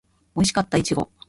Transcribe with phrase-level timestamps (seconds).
[0.33, 1.11] おいしかったいちご